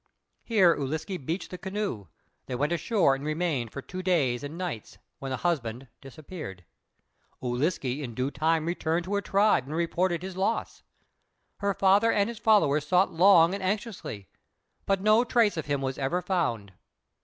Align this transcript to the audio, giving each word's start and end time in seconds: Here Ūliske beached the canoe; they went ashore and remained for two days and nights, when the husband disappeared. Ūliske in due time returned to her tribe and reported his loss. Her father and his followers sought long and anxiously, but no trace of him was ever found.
Here 0.43 0.75
Ūliske 0.75 1.27
beached 1.27 1.51
the 1.51 1.59
canoe; 1.59 2.07
they 2.47 2.55
went 2.55 2.71
ashore 2.73 3.13
and 3.13 3.23
remained 3.23 3.71
for 3.71 3.83
two 3.83 4.01
days 4.01 4.43
and 4.43 4.57
nights, 4.57 4.97
when 5.19 5.29
the 5.29 5.37
husband 5.37 5.89
disappeared. 6.01 6.65
Ūliske 7.43 8.01
in 8.01 8.15
due 8.15 8.31
time 8.31 8.65
returned 8.65 9.05
to 9.05 9.13
her 9.13 9.21
tribe 9.21 9.65
and 9.67 9.75
reported 9.75 10.23
his 10.23 10.35
loss. 10.35 10.81
Her 11.57 11.75
father 11.75 12.11
and 12.11 12.29
his 12.29 12.39
followers 12.39 12.87
sought 12.87 13.13
long 13.13 13.53
and 13.53 13.61
anxiously, 13.61 14.27
but 14.87 15.01
no 15.01 15.23
trace 15.23 15.55
of 15.55 15.67
him 15.67 15.81
was 15.81 15.99
ever 15.99 16.23
found. 16.23 16.73